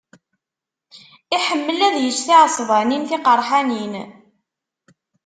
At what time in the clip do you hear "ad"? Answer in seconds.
1.87-1.95